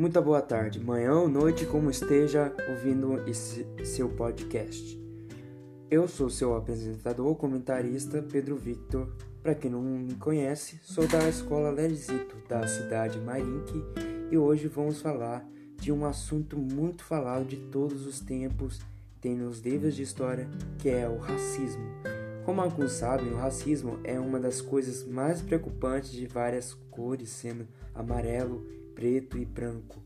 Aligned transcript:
Muita 0.00 0.18
boa 0.18 0.40
tarde, 0.40 0.80
manhã 0.80 1.12
ou 1.12 1.28
noite, 1.28 1.66
como 1.66 1.90
esteja 1.90 2.54
ouvindo 2.70 3.22
esse 3.28 3.66
seu 3.84 4.08
podcast. 4.08 4.98
Eu 5.90 6.08
sou 6.08 6.30
seu 6.30 6.56
apresentador, 6.56 7.34
comentarista 7.34 8.22
Pedro 8.22 8.56
Victor. 8.56 9.12
Para 9.42 9.54
quem 9.54 9.70
não 9.70 9.82
me 9.82 10.14
conhece, 10.14 10.80
sou 10.82 11.06
da 11.06 11.28
Escola 11.28 11.68
Lerizito, 11.68 12.34
da 12.48 12.66
cidade 12.66 13.18
Marinque, 13.18 13.84
e 14.30 14.38
hoje 14.38 14.68
vamos 14.68 15.02
falar 15.02 15.46
de 15.76 15.92
um 15.92 16.06
assunto 16.06 16.56
muito 16.56 17.04
falado 17.04 17.44
de 17.44 17.58
todos 17.58 18.06
os 18.06 18.20
tempos, 18.20 18.80
tem 19.20 19.36
nos 19.36 19.60
livros 19.60 19.94
de 19.94 20.02
história, 20.02 20.48
que 20.78 20.88
é 20.88 21.06
o 21.06 21.18
racismo. 21.18 21.84
Como 22.46 22.62
alguns 22.62 22.92
sabem, 22.92 23.30
o 23.34 23.36
racismo 23.36 24.00
é 24.02 24.18
uma 24.18 24.40
das 24.40 24.62
coisas 24.62 25.06
mais 25.06 25.42
preocupantes 25.42 26.10
de 26.10 26.26
várias 26.26 26.72
cores, 26.90 27.28
sendo 27.28 27.68
amarelo, 27.94 28.66
preto 28.94 29.38
e 29.38 29.44
branco. 29.44 30.02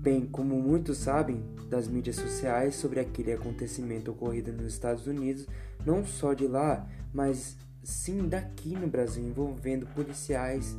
Bem, 0.00 0.26
como 0.26 0.60
muitos 0.60 0.98
sabem 0.98 1.42
das 1.68 1.88
mídias 1.88 2.16
sociais 2.16 2.76
sobre 2.76 3.00
aquele 3.00 3.32
acontecimento 3.32 4.10
ocorrido 4.10 4.52
nos 4.52 4.72
Estados 4.72 5.06
Unidos, 5.06 5.46
não 5.84 6.04
só 6.04 6.32
de 6.32 6.46
lá, 6.46 6.88
mas 7.12 7.56
sim 7.82 8.28
daqui 8.28 8.74
no 8.76 8.86
Brasil, 8.86 9.24
envolvendo 9.24 9.86
policiais, 9.88 10.76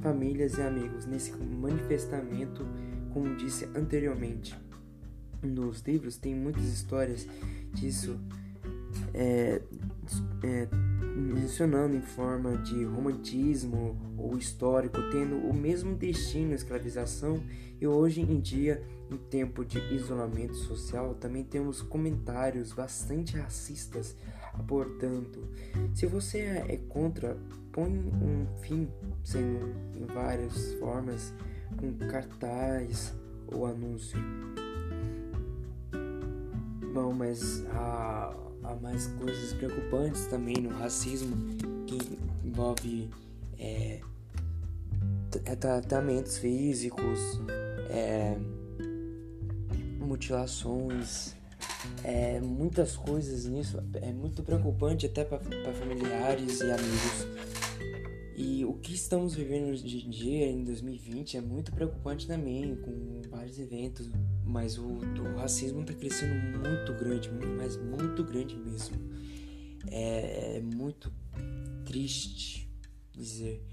famílias 0.00 0.58
e 0.58 0.62
amigos 0.62 1.06
nesse 1.06 1.32
manifestamento, 1.32 2.66
como 3.12 3.36
disse 3.36 3.68
anteriormente. 3.74 4.56
Nos 5.42 5.80
livros 5.80 6.16
tem 6.16 6.34
muitas 6.34 6.64
histórias 6.64 7.26
disso, 7.74 8.18
é, 9.12 9.60
é, 10.42 10.68
mencionando 11.14 11.94
em 11.94 12.02
forma 12.02 12.56
de 12.58 12.84
romantismo 12.84 13.96
ou 14.16 14.36
histórico, 14.36 14.98
tendo 15.10 15.36
o 15.36 15.54
mesmo 15.54 15.94
destino, 15.94 16.54
escravização, 16.54 17.42
e 17.80 17.86
hoje 17.86 18.20
em 18.20 18.40
dia, 18.40 18.82
em 19.10 19.16
tempo 19.16 19.64
de 19.64 19.78
isolamento 19.94 20.54
social, 20.54 21.14
também 21.14 21.44
temos 21.44 21.82
comentários 21.82 22.72
bastante 22.72 23.36
racistas 23.36 24.16
abordando. 24.54 25.48
Se 25.94 26.06
você 26.06 26.38
é 26.38 26.80
contra, 26.88 27.36
põe 27.72 27.90
um 27.90 28.46
fim, 28.60 28.88
sendo 29.24 29.74
em 29.96 30.06
várias 30.06 30.74
formas, 30.74 31.34
com 31.76 31.92
cartaz 32.06 33.14
ou 33.48 33.66
anúncio. 33.66 34.18
Bom, 36.94 37.12
mas 37.12 37.64
a 37.70 38.36
há 38.62 38.74
mais 38.76 39.06
coisas 39.18 39.52
preocupantes 39.54 40.26
também 40.26 40.56
no 40.56 40.70
racismo 40.70 41.36
que 41.86 41.98
envolve 42.44 43.10
é, 43.58 44.00
é, 45.44 45.56
tratamentos 45.56 46.38
físicos, 46.38 47.40
é, 47.88 48.36
mutilações, 49.98 51.34
é, 52.04 52.40
muitas 52.40 52.96
coisas 52.96 53.46
nisso. 53.46 53.82
É 53.94 54.12
muito 54.12 54.42
preocupante 54.42 55.06
até 55.06 55.24
para 55.24 55.40
familiares 55.74 56.60
e 56.60 56.70
amigos. 56.70 57.26
E 58.36 58.64
o 58.64 58.74
que 58.74 58.94
estamos 58.94 59.34
vivendo 59.34 59.70
hoje 59.70 60.04
em 60.06 60.10
dia, 60.10 60.46
em 60.46 60.64
2020, 60.64 61.36
é 61.36 61.40
muito 61.40 61.72
preocupante 61.72 62.26
também, 62.26 62.74
com 62.76 63.22
vários 63.30 63.58
eventos, 63.58 64.10
mas 64.52 64.76
o, 64.76 64.84
o 64.84 65.36
racismo 65.38 65.80
está 65.80 65.94
crescendo 65.94 66.34
muito 66.58 66.92
grande, 66.92 67.30
mas 67.56 67.78
muito 67.78 68.22
grande 68.22 68.54
mesmo. 68.54 68.96
É, 69.90 70.58
é 70.58 70.60
muito 70.60 71.10
triste 71.86 72.70
dizer. 73.12 73.64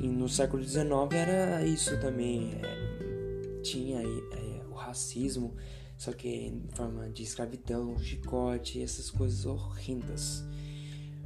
E 0.00 0.08
no 0.08 0.30
século 0.30 0.64
XIX 0.64 0.90
era 1.14 1.66
isso 1.66 2.00
também, 2.00 2.50
é, 2.54 3.60
tinha 3.62 4.00
é, 4.00 4.64
o 4.70 4.72
racismo, 4.72 5.54
só 5.98 6.12
que 6.12 6.28
em 6.28 6.66
forma 6.72 7.10
de 7.10 7.22
escravidão, 7.22 7.98
chicote, 7.98 8.82
essas 8.82 9.10
coisas 9.10 9.44
horrendas. 9.44 10.42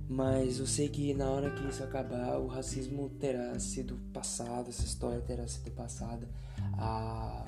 Mas 0.08 0.58
eu 0.58 0.66
sei 0.66 0.88
que 0.88 1.14
na 1.14 1.30
hora 1.30 1.50
que 1.52 1.66
isso 1.68 1.82
acabar, 1.82 2.38
o 2.38 2.48
racismo 2.48 3.08
terá 3.20 3.56
sido 3.60 3.96
passado, 4.12 4.68
essa 4.68 4.84
história 4.84 5.20
terá 5.20 5.46
sido 5.46 5.70
passada. 5.70 6.28
A, 6.74 7.44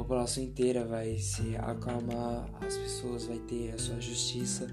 população 0.00 0.42
inteira 0.42 0.84
vai 0.84 1.18
se 1.18 1.54
acalmar, 1.56 2.48
as 2.62 2.76
pessoas 2.76 3.26
vai 3.26 3.38
ter 3.38 3.72
a 3.74 3.78
sua 3.78 4.00
justiça. 4.00 4.66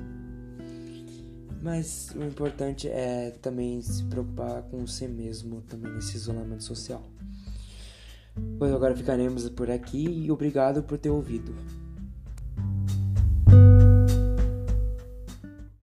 Mas 1.61 2.11
o 2.15 2.23
importante 2.23 2.87
é 2.87 3.31
também 3.41 3.81
se 3.81 4.03
preocupar 4.05 4.63
com 4.63 4.85
você 4.85 5.07
mesmo 5.07 5.61
também 5.61 5.91
nesse 5.91 6.15
isolamento 6.15 6.63
social. 6.63 7.03
Pois 8.57 8.71
agora 8.71 8.95
ficaremos 8.95 9.49
por 9.49 9.69
aqui 9.69 10.05
e 10.07 10.31
obrigado 10.31 10.83
por 10.83 10.97
ter 10.97 11.09
ouvido. 11.09 11.53